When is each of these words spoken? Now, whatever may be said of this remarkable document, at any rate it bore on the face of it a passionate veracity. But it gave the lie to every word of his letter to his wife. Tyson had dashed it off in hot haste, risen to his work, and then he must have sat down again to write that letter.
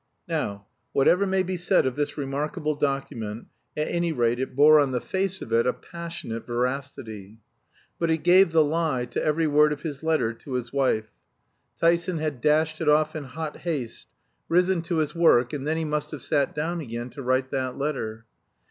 Now, 0.27 0.65
whatever 0.93 1.27
may 1.27 1.43
be 1.43 1.55
said 1.57 1.85
of 1.85 1.95
this 1.95 2.17
remarkable 2.17 2.73
document, 2.75 3.45
at 3.77 3.87
any 3.87 4.11
rate 4.11 4.39
it 4.39 4.55
bore 4.55 4.79
on 4.79 4.89
the 4.93 4.99
face 4.99 5.43
of 5.43 5.53
it 5.53 5.67
a 5.67 5.73
passionate 5.73 6.43
veracity. 6.47 7.37
But 7.99 8.09
it 8.09 8.23
gave 8.23 8.51
the 8.51 8.63
lie 8.63 9.05
to 9.05 9.23
every 9.23 9.45
word 9.45 9.71
of 9.71 9.83
his 9.83 10.01
letter 10.01 10.33
to 10.33 10.53
his 10.53 10.73
wife. 10.73 11.11
Tyson 11.79 12.17
had 12.17 12.41
dashed 12.41 12.81
it 12.81 12.89
off 12.89 13.15
in 13.15 13.25
hot 13.25 13.57
haste, 13.57 14.07
risen 14.49 14.81
to 14.81 14.97
his 14.97 15.13
work, 15.13 15.53
and 15.53 15.67
then 15.67 15.77
he 15.77 15.85
must 15.85 16.09
have 16.09 16.23
sat 16.23 16.55
down 16.55 16.81
again 16.81 17.11
to 17.11 17.21
write 17.21 17.51
that 17.51 17.77
letter. 17.77 18.25